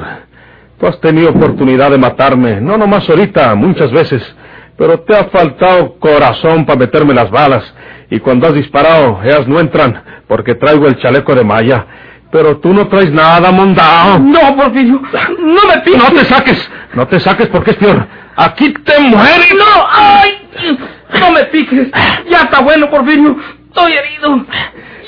Tú 0.79 0.87
has 0.87 0.99
tenido 1.01 1.31
oportunidad 1.31 1.91
de 1.91 1.97
matarme, 1.97 2.61
no 2.61 2.77
nomás 2.77 3.09
ahorita, 3.09 3.53
muchas 3.55 3.91
veces, 3.91 4.35
pero 4.79 5.01
te 5.01 5.15
ha 5.15 5.25
faltado 5.25 5.99
corazón 5.99 6.65
para 6.65 6.79
meterme 6.79 7.13
las 7.13 7.29
balas. 7.29 7.63
Y 8.09 8.19
cuando 8.19 8.47
has 8.47 8.53
disparado, 8.53 9.19
ellas 9.23 9.45
no 9.47 9.59
entran, 9.59 10.01
porque 10.27 10.55
traigo 10.55 10.87
el 10.87 10.97
chaleco 10.99 11.35
de 11.35 11.43
malla. 11.43 11.85
Pero 12.31 12.57
tú 12.59 12.73
no 12.73 12.87
traes 12.87 13.11
nada, 13.11 13.51
mondao. 13.51 14.19
No, 14.19 14.55
Porfirio. 14.55 15.01
No 15.39 15.61
me 15.67 15.81
piques. 15.81 16.01
No 16.01 16.09
te 16.11 16.25
saques, 16.25 16.71
no 16.93 17.07
te 17.07 17.19
saques 17.19 17.47
porque 17.47 17.71
es 17.71 17.77
peor. 17.77 18.07
Aquí 18.37 18.71
te 18.73 18.99
mueres. 19.01 19.53
No, 19.53 19.87
ay. 19.91 20.77
No 21.19 21.31
me 21.31 21.43
piques. 21.45 21.89
Ya 22.29 22.41
está 22.43 22.61
bueno, 22.61 22.89
Porfirio. 22.89 23.35
Estoy 23.67 23.93
herido. 23.93 24.45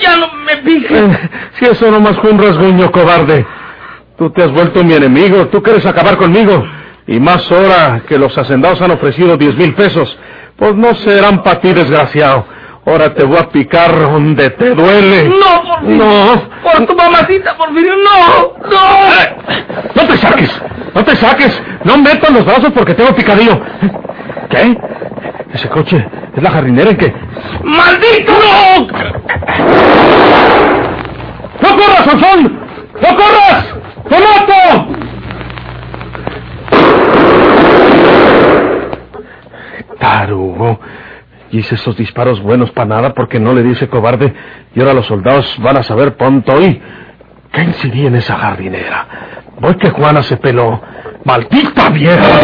Ya 0.02 0.18
no 0.18 0.34
me 0.34 0.58
piques. 0.58 0.92
Eh, 0.92 1.30
Si 1.60 1.66
eso 1.66 1.90
nomás 1.90 2.18
fue 2.18 2.32
un 2.32 2.40
rasguño, 2.40 2.92
cobarde. 2.92 3.46
Tú 4.18 4.32
te 4.32 4.44
has 4.44 4.52
vuelto 4.52 4.84
mi 4.84 4.94
enemigo, 4.94 5.48
tú 5.48 5.64
quieres 5.64 5.86
acabar 5.86 6.18
conmigo. 6.18 6.64
Y 7.08 7.20
más 7.20 7.52
ahora 7.52 8.04
que 8.08 8.18
los 8.18 8.38
hacendados 8.38 8.82
han 8.82 8.92
ofrecido 8.92 9.38
diez 9.38 9.56
mil 9.56 9.74
pesos. 9.74 10.18
Pues 10.58 10.76
no 10.76 10.94
serán 10.96 11.44
para 11.44 11.60
ti, 11.60 11.74
desgraciado. 11.74 12.46
Ahora 12.86 13.14
te 13.14 13.24
voy 13.24 13.38
a 13.38 13.50
picar 13.50 14.00
donde 14.00 14.50
te 14.52 14.74
duele. 14.74 15.30
No, 15.30 15.64
Porfirio. 15.64 16.06
No. 16.06 16.50
Por 16.64 16.86
tu 16.86 16.96
mamacita, 16.96 17.56
Porfirio. 17.58 17.94
No. 17.98 18.54
No. 18.70 18.82
No 19.96 20.08
te 20.08 20.18
saques, 20.18 20.62
no 20.94 21.04
te 21.04 21.16
saques. 21.16 21.64
No 21.84 21.98
metas 21.98 22.32
los 22.32 22.46
brazos 22.46 22.72
porque 22.74 22.94
tengo 22.94 23.14
picadillo. 23.16 23.60
¿Qué? 24.50 24.78
Ese 25.54 25.68
coche 25.70 26.06
es 26.36 26.42
la 26.42 26.52
jardinera 26.52 26.92
en 26.92 26.98
que... 26.98 27.14
¡Maldito! 27.64 28.32
¡No! 28.32 28.88
¡No 31.62 31.70
corras, 31.78 32.06
Sansón! 32.06 32.60
¡No 33.02 33.16
corras! 33.16 33.66
¡Te 34.10 34.16
mato! 34.20 34.91
Tarugo. 40.12 40.80
Hice 41.52 41.76
esos 41.76 41.96
disparos 41.96 42.42
buenos 42.42 42.72
para 42.72 42.88
nada 42.88 43.14
porque 43.14 43.40
no 43.40 43.54
le 43.54 43.64
dice 43.64 43.88
cobarde 43.88 44.34
y 44.76 44.80
ahora 44.80 44.94
los 44.94 45.06
soldados 45.06 45.56
van 45.60 45.78
a 45.78 45.84
saber 45.84 46.16
pronto 46.16 46.62
y... 46.62 46.82
¿Qué 47.52 47.64
incidí 47.64 48.06
en 48.06 48.16
esa 48.16 48.38
jardinera? 48.38 49.08
Voy 49.60 49.76
que 49.76 49.90
Juana 49.90 50.24
se 50.24 50.38
peló. 50.38 50.82
¡Maldita 51.26 51.90
vieja! 51.90 52.40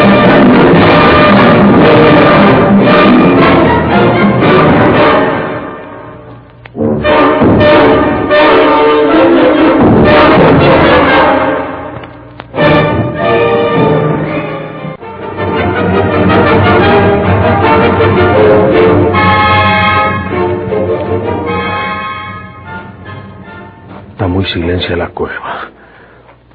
Muy 24.47 24.53
silencia 24.53 24.95
la 24.95 25.09
cueva. 25.09 25.71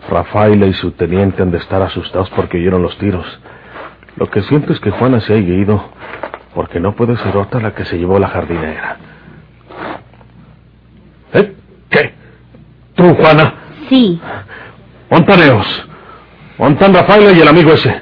Rafaela 0.08 0.66
y 0.66 0.72
su 0.72 0.92
teniente 0.92 1.42
han 1.42 1.50
de 1.50 1.58
estar 1.58 1.82
asustados 1.82 2.30
porque 2.30 2.56
oyeron 2.56 2.80
los 2.80 2.96
tiros. 2.96 3.26
Lo 4.16 4.30
que 4.30 4.40
siento 4.44 4.72
es 4.72 4.80
que 4.80 4.90
Juana 4.90 5.20
se 5.20 5.34
ha 5.34 5.36
ido 5.36 5.90
porque 6.54 6.80
no 6.80 6.94
puede 6.94 7.18
ser 7.18 7.36
otra 7.36 7.60
la 7.60 7.74
que 7.74 7.84
se 7.84 7.98
llevó 7.98 8.18
la 8.18 8.28
jardinera. 8.28 8.96
¿Eh? 11.34 11.54
¿Qué? 11.90 12.14
¿Tú, 12.94 13.14
Juana? 13.14 13.54
Sí. 13.90 14.18
Montaneos. 15.10 15.88
Montan 16.56 16.94
Rafaela 16.94 17.32
y 17.32 17.40
el 17.40 17.48
amigo 17.48 17.72
ese. 17.72 18.00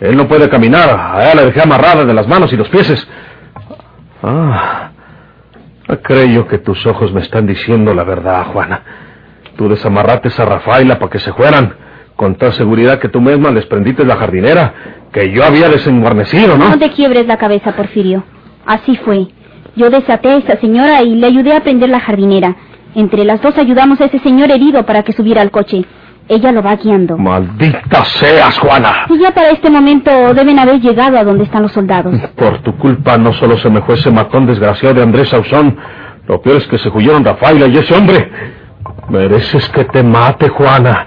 Él 0.00 0.16
no 0.16 0.26
puede 0.26 0.48
caminar. 0.48 0.88
A 0.90 1.22
ella 1.22 1.36
la 1.36 1.44
dejé 1.44 1.62
amarrada 1.62 2.04
de 2.04 2.14
las 2.14 2.26
manos 2.26 2.52
y 2.52 2.56
los 2.56 2.68
pies. 2.68 3.08
Ah. 4.24 4.90
Creo 6.02 6.48
que 6.48 6.58
tus 6.58 6.84
ojos 6.86 7.12
me 7.12 7.20
están 7.20 7.46
diciendo 7.46 7.94
la 7.94 8.02
verdad, 8.02 8.46
Juana. 8.46 8.82
Tú 9.60 9.68
desamarrates 9.68 10.40
a 10.40 10.46
Rafaela 10.46 10.98
para 10.98 11.10
que 11.10 11.18
se 11.18 11.34
fueran. 11.34 11.74
Con 12.16 12.36
toda 12.36 12.50
seguridad 12.52 12.98
que 12.98 13.10
tú 13.10 13.20
misma 13.20 13.50
desprendiste 13.50 14.06
la 14.06 14.16
jardinera, 14.16 14.72
que 15.12 15.30
yo 15.32 15.44
había 15.44 15.68
desenguarnecido, 15.68 16.56
¿no? 16.56 16.70
No 16.70 16.78
te 16.78 16.88
quiebres 16.92 17.26
la 17.26 17.36
cabeza, 17.36 17.72
Porfirio. 17.72 18.24
Así 18.64 18.96
fue. 19.04 19.26
Yo 19.76 19.90
desaté 19.90 20.30
a 20.30 20.36
esa 20.36 20.56
señora 20.60 21.02
y 21.02 21.14
le 21.14 21.26
ayudé 21.26 21.54
a 21.54 21.60
prender 21.60 21.90
la 21.90 22.00
jardinera. 22.00 22.56
Entre 22.94 23.22
las 23.26 23.42
dos 23.42 23.58
ayudamos 23.58 24.00
a 24.00 24.06
ese 24.06 24.18
señor 24.20 24.50
herido 24.50 24.86
para 24.86 25.02
que 25.02 25.12
subiera 25.12 25.42
al 25.42 25.50
coche. 25.50 25.84
Ella 26.26 26.52
lo 26.52 26.62
va 26.62 26.76
guiando. 26.76 27.18
Maldita 27.18 28.02
seas, 28.06 28.58
Juana. 28.60 29.08
Y 29.10 29.18
ya 29.18 29.30
para 29.32 29.50
este 29.50 29.68
momento 29.68 30.32
deben 30.32 30.58
haber 30.58 30.80
llegado 30.80 31.18
a 31.18 31.24
donde 31.24 31.44
están 31.44 31.60
los 31.60 31.72
soldados. 31.72 32.18
Por 32.34 32.62
tu 32.62 32.78
culpa 32.78 33.18
no 33.18 33.34
solo 33.34 33.58
se 33.58 33.68
me 33.68 33.82
fue 33.82 33.96
ese 33.96 34.10
matón 34.10 34.46
desgraciado 34.46 34.94
de 34.94 35.02
Andrés 35.02 35.28
Sauzón, 35.28 35.76
lo 36.26 36.40
peor 36.40 36.56
es 36.56 36.66
que 36.66 36.78
se 36.78 36.88
huyeron 36.88 37.22
Rafaela 37.22 37.66
y 37.66 37.76
ese 37.76 37.94
hombre. 37.94 38.30
Mereces 39.10 39.68
que 39.70 39.84
te 39.84 40.02
mate, 40.02 40.48
Juana. 40.48 41.06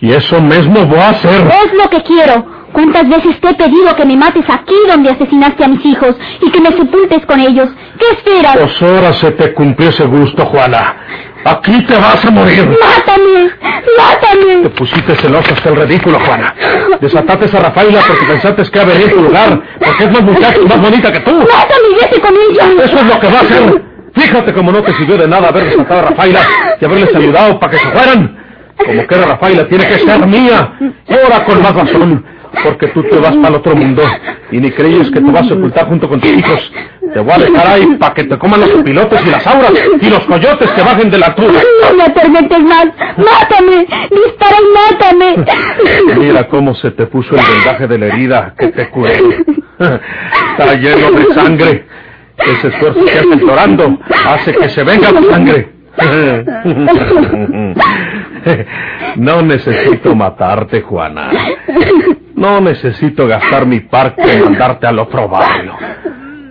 Y 0.00 0.12
eso 0.12 0.40
mismo 0.40 0.84
voy 0.84 0.98
a 0.98 1.10
hacer. 1.10 1.46
Es 1.46 1.72
lo 1.72 1.88
que 1.88 2.02
quiero. 2.02 2.44
¿Cuántas 2.72 3.08
veces 3.08 3.40
te 3.40 3.50
he 3.50 3.54
pedido 3.54 3.94
que 3.96 4.04
me 4.04 4.16
mates 4.16 4.44
aquí 4.50 4.74
donde 4.88 5.10
asesinaste 5.10 5.64
a 5.64 5.68
mis 5.68 5.86
hijos 5.86 6.16
y 6.42 6.50
que 6.50 6.60
me 6.60 6.70
sepultes 6.72 7.24
con 7.24 7.40
ellos? 7.40 7.70
¿Qué 7.98 8.06
esperas? 8.16 8.58
Dos 8.58 8.82
horas 8.82 9.16
se 9.16 9.30
te 9.30 9.54
cumplió 9.54 9.88
ese 9.88 10.04
gusto, 10.04 10.44
Juana. 10.44 10.96
Aquí 11.44 11.80
te 11.86 11.94
vas 11.94 12.22
a 12.24 12.30
morir. 12.30 12.68
¡Mátame! 12.68 13.50
¡Mátame! 13.96 14.62
Te 14.64 14.70
pusiste 14.70 15.14
celosa 15.14 15.54
hasta 15.54 15.68
el 15.70 15.76
ridículo, 15.76 16.18
Juana. 16.18 16.52
Desataste 17.00 17.56
a 17.56 17.60
Rafaela 17.60 18.00
porque 18.06 18.26
pensaste 18.26 18.70
que 18.70 18.80
ha 18.80 18.84
venido 18.84 19.08
tu 19.10 19.22
lugar, 19.22 19.62
porque 19.78 20.04
es 20.04 20.10
más 20.10 20.22
muchacha 20.22 20.58
y 20.60 20.66
más 20.66 20.80
bonita 20.80 21.12
que 21.12 21.20
tú. 21.20 21.30
¡Mátame 21.30 21.88
y 21.92 21.94
vete 21.94 22.20
con 22.20 22.34
ella! 22.34 22.84
Eso 22.84 22.96
es 22.96 23.06
lo 23.06 23.20
que 23.20 23.26
va 23.28 23.38
a 23.38 23.42
hacer. 23.42 23.95
Fíjate 24.16 24.52
como 24.54 24.72
no 24.72 24.82
te 24.82 24.92
sirvió 24.94 25.18
de 25.18 25.28
nada 25.28 25.48
haber 25.48 25.64
desatado 25.64 26.00
a 26.00 26.10
Rafaela 26.10 26.40
y 26.80 26.84
haberles 26.84 27.14
ayudado 27.14 27.60
para 27.60 27.72
que 27.72 27.78
se 27.78 27.86
fueran. 27.86 28.36
Como 28.76 29.06
que 29.06 29.14
Rafaela 29.14 29.68
tiene 29.68 29.86
que 29.86 29.98
ser 29.98 30.26
mía. 30.26 30.72
Y 30.80 31.12
ahora 31.12 31.44
con 31.44 31.62
más 31.62 31.74
razón. 31.74 32.24
Porque 32.64 32.86
tú 32.88 33.02
te 33.02 33.16
vas 33.18 33.36
para 33.36 33.48
el 33.48 33.54
otro 33.56 33.76
mundo 33.76 34.02
y 34.50 34.58
ni 34.58 34.70
crees 34.70 35.10
que 35.10 35.20
te 35.20 35.30
vas 35.30 35.42
a 35.42 35.48
sepultar 35.48 35.86
junto 35.88 36.08
con 36.08 36.20
tus 36.20 36.30
hijos. 36.30 36.72
Te 37.12 37.20
voy 37.20 37.32
a 37.32 37.38
dejar 37.38 37.66
ahí 37.66 37.86
para 37.98 38.14
que 38.14 38.24
te 38.24 38.38
coman 38.38 38.60
los 38.60 38.70
pilotes 38.82 39.26
y 39.26 39.30
las 39.30 39.46
auras 39.46 39.72
y 40.00 40.08
los 40.08 40.20
coyotes 40.20 40.70
que 40.70 40.82
bajen 40.82 41.10
de 41.10 41.18
la 41.18 41.26
altura. 41.26 41.60
¡No 41.82 41.96
me 41.96 42.04
atormentes 42.04 42.60
más! 42.60 42.86
¡Mátame! 43.18 43.86
¡Dispara 44.10 44.56
y 44.58 44.94
mátame! 44.94 45.44
Mira 46.18 46.48
cómo 46.48 46.74
se 46.74 46.90
te 46.92 47.06
puso 47.06 47.34
el 47.36 47.42
vendaje 47.54 47.86
de 47.86 47.98
la 47.98 48.06
herida 48.06 48.54
que 48.58 48.68
te 48.68 48.88
curé. 48.88 49.20
Está 49.78 50.74
lleno 50.76 51.10
de 51.10 51.34
sangre. 51.34 51.86
Ese 52.38 52.68
esfuerzo 52.68 53.04
que 53.04 53.18
haces 53.18 53.40
llorando 53.40 53.98
hace 54.26 54.54
que 54.54 54.68
se 54.68 54.82
venga 54.84 55.10
la 55.12 55.22
sangre. 55.22 55.72
No 59.16 59.42
necesito 59.42 60.14
matarte, 60.14 60.82
Juana. 60.82 61.30
No 62.34 62.60
necesito 62.60 63.26
gastar 63.26 63.66
mi 63.66 63.80
parque 63.80 64.34
en 64.34 64.44
mandarte 64.44 64.86
al 64.86 64.98
otro 64.98 65.28
barrio. 65.28 65.72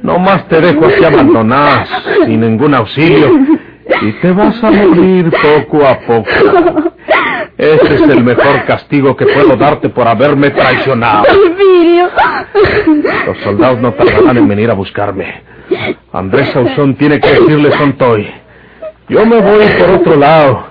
No 0.01 0.17
más 0.19 0.47
te 0.47 0.59
dejo 0.61 0.85
así 0.85 1.03
abandonada, 1.03 1.85
sin 2.25 2.41
ningún 2.41 2.73
auxilio, 2.73 3.31
y 4.01 4.11
te 4.13 4.31
vas 4.31 4.63
a 4.63 4.71
morir 4.71 5.31
poco 5.31 5.85
a 5.85 5.99
poco. 5.99 6.94
Ese 7.57 7.95
es 7.95 8.01
el 8.01 8.23
mejor 8.23 8.65
castigo 8.65 9.15
que 9.15 9.25
puedo 9.25 9.55
darte 9.55 9.89
por 9.89 10.07
haberme 10.07 10.49
traicionado. 10.49 11.23
Porfirio. 11.25 12.09
Los 13.25 13.37
soldados 13.39 13.79
no 13.79 13.93
tardarán 13.93 14.37
en 14.37 14.47
venir 14.47 14.69
a 14.69 14.73
buscarme. 14.73 15.41
Andrés 16.11 16.49
Sauzón 16.49 16.95
tiene 16.95 17.19
que 17.19 17.29
decirle 17.29 17.71
Sontoy. 17.71 18.29
Yo 19.07 19.25
me 19.25 19.39
voy 19.39 19.65
por 19.79 19.89
otro 19.91 20.15
lado. 20.15 20.67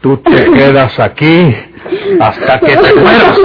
Tú 0.00 0.16
te 0.18 0.50
quedas 0.52 0.98
aquí 1.00 1.54
hasta 2.20 2.60
que 2.60 2.76
te 2.76 2.94
mueras. 2.94 3.38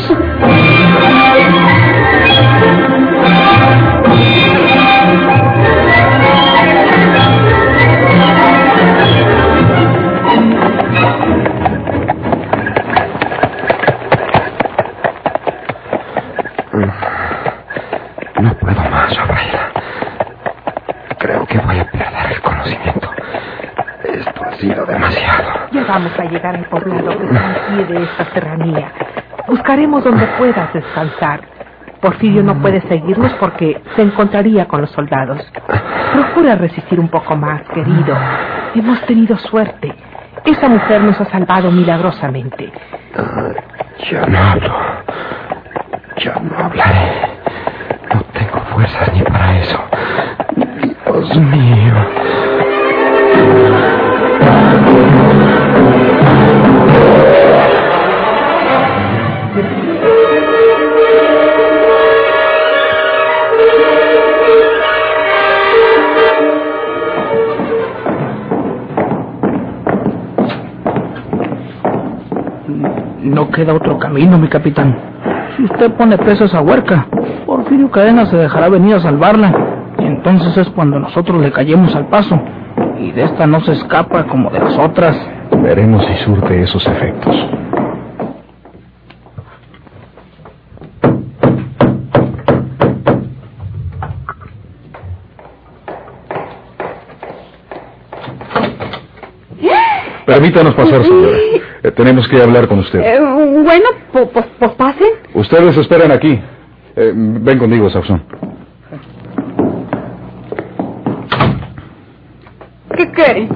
No 16.75 18.53
puedo 18.55 18.81
más, 18.89 19.15
Rafaela. 19.15 19.71
Creo 21.19 21.45
que 21.45 21.57
voy 21.59 21.79
a 21.79 21.85
perder 21.85 22.31
el 22.31 22.41
conocimiento. 22.41 23.09
Esto 24.03 24.41
ha 24.45 24.53
sido 24.57 24.85
demasiado. 24.85 25.43
Ya 25.71 25.83
vamos 25.85 26.11
a 26.19 26.23
llegar 26.25 26.55
al 26.55 26.65
poblado 26.65 27.17
que 27.17 27.25
está 27.25 27.47
al 27.47 27.55
pie 27.67 27.85
de 27.85 28.03
esta 28.03 28.25
serranía. 28.33 28.91
Buscaremos 29.47 30.03
donde 30.03 30.25
puedas 30.37 30.73
descansar. 30.73 31.41
Porfirio 32.01 32.43
no 32.43 32.55
puede 32.61 32.81
seguirnos 32.81 33.33
porque 33.39 33.81
se 33.95 34.01
encontraría 34.01 34.67
con 34.67 34.81
los 34.81 34.91
soldados. 34.91 35.51
Procura 36.13 36.55
resistir 36.55 36.99
un 36.99 37.07
poco 37.09 37.35
más, 37.35 37.61
querido. 37.73 38.15
Hemos 38.75 39.01
tenido 39.05 39.37
suerte. 39.37 39.93
Esa 40.43 40.67
mujer 40.67 41.01
nos 41.01 41.19
ha 41.19 41.25
salvado 41.25 41.71
milagrosamente. 41.71 42.71
Ya 44.11 44.25
no 44.27 44.37
hablo. 44.37 44.84
Ya 46.17 46.33
no 46.39 46.57
hablaré. 46.57 47.11
No 48.13 48.21
tengo 48.33 48.59
fuerzas 48.73 49.13
ni 49.13 49.21
para 49.23 49.59
eso. 49.59 49.79
Dios 50.55 51.37
mío. 51.37 51.93
No 73.21 73.49
queda 73.51 73.73
otro 73.73 73.97
camino, 73.99 74.37
mi 74.37 74.47
capitán. 74.47 75.14
Si 75.55 75.63
usted 75.63 75.91
pone 75.93 76.17
preso 76.17 76.43
a 76.43 76.47
esa 76.47 76.61
huerca, 76.61 77.07
Porfirio 77.45 77.89
Cadena 77.89 78.25
se 78.25 78.35
dejará 78.35 78.67
venir 78.69 78.95
a 78.95 78.99
salvarla. 78.99 79.53
Y 79.99 80.05
entonces 80.05 80.57
es 80.57 80.69
cuando 80.69 80.99
nosotros 80.99 81.41
le 81.41 81.51
callemos 81.51 81.95
al 81.95 82.07
paso. 82.07 82.39
Y 82.99 83.11
de 83.11 83.23
esta 83.23 83.47
no 83.47 83.61
se 83.61 83.71
escapa 83.71 84.25
como 84.25 84.49
de 84.49 84.59
las 84.59 84.77
otras. 84.77 85.17
Veremos 85.61 86.05
si 86.05 86.15
surte 86.25 86.61
esos 86.61 86.85
efectos. 86.85 87.35
Permítanos 100.35 100.73
pasar, 100.75 101.01
señora. 101.01 101.37
Eh, 101.81 101.91
tenemos 101.91 102.27
que 102.27 102.41
hablar 102.41 102.67
con 102.67 102.79
usted. 102.79 102.99
Eh, 102.99 103.19
bueno, 103.21 103.85
pues, 104.11 104.71
pasen. 104.71 105.07
Ustedes 105.33 105.77
esperan 105.77 106.11
aquí. 106.11 106.37
Eh, 106.93 107.13
ven 107.15 107.57
conmigo, 107.57 107.89
Sauzón. 107.89 108.21
¿Qué 112.97 113.11
quiere? 113.11 113.47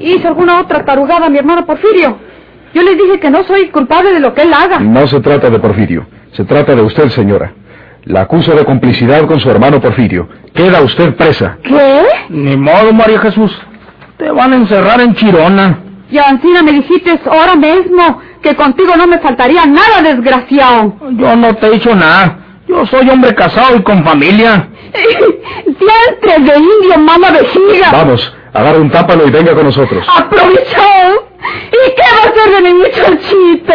¿Hizo 0.00 0.28
alguna 0.28 0.60
otra 0.60 0.82
tarugada 0.82 1.28
mi 1.28 1.36
hermano 1.36 1.66
Porfirio? 1.66 2.16
Yo 2.72 2.82
les 2.82 2.96
dije 2.96 3.20
que 3.20 3.28
no 3.28 3.44
soy 3.44 3.68
culpable 3.68 4.14
de 4.14 4.20
lo 4.20 4.32
que 4.32 4.42
él 4.42 4.52
haga. 4.54 4.80
No 4.80 5.06
se 5.06 5.20
trata 5.20 5.50
de 5.50 5.58
Porfirio. 5.58 6.06
Se 6.32 6.44
trata 6.44 6.74
de 6.74 6.80
usted, 6.80 7.10
señora. 7.10 7.52
La 8.04 8.22
acuso 8.22 8.54
de 8.54 8.64
complicidad 8.64 9.26
con 9.26 9.40
su 9.40 9.50
hermano 9.50 9.78
Porfirio. 9.78 10.26
Queda 10.54 10.80
usted 10.80 11.14
presa. 11.16 11.58
¿Qué? 11.62 12.02
Ni 12.30 12.56
modo, 12.56 12.94
María 12.94 13.18
Jesús. 13.20 13.54
Te 14.16 14.30
van 14.30 14.54
a 14.54 14.56
encerrar 14.56 15.02
en 15.02 15.14
Chirona. 15.14 15.80
Y 16.10 16.18
Ancina 16.18 16.62
me 16.62 16.72
dijiste 16.72 17.20
ahora 17.30 17.54
mismo 17.54 18.20
que 18.42 18.56
contigo 18.56 18.96
no 18.96 19.06
me 19.06 19.18
faltaría 19.18 19.66
nada, 19.66 20.02
desgraciado. 20.02 20.94
Yo 21.12 21.36
no 21.36 21.54
te 21.56 21.66
he 21.66 21.70
dicho 21.72 21.94
nada. 21.94 22.38
Yo 22.66 22.86
soy 22.86 23.08
hombre 23.10 23.34
casado 23.34 23.76
y 23.76 23.82
con 23.82 24.04
familia. 24.04 24.68
Diantres 25.66 26.46
de 26.46 26.58
indio, 26.58 26.98
mama 26.98 27.30
vejiga. 27.30 27.90
Vamos, 27.92 28.34
agarre 28.52 28.80
un 28.80 28.90
tápalo 28.90 29.26
y 29.26 29.30
venga 29.30 29.54
con 29.54 29.64
nosotros. 29.64 30.06
Aprovechado. 30.16 31.28
¿Y 31.70 31.94
qué 31.94 32.02
va 32.02 32.18
a 32.24 32.28
hacer 32.28 32.50
de 32.54 32.60
mi 32.62 32.74
muchachito? 32.74 33.74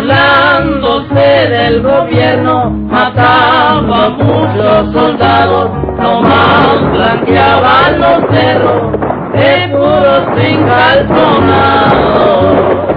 Burlándose 0.00 1.14
del 1.14 1.82
gobierno, 1.82 2.70
mataba 2.70 4.06
a 4.06 4.08
muchos 4.08 4.92
soldados, 4.94 5.70
nomás 5.98 6.90
blanqueaban 6.90 8.00
los 8.00 8.24
cerros 8.30 8.92
de 9.34 9.68
puros 9.68 10.22
encalzonados. 10.38 12.89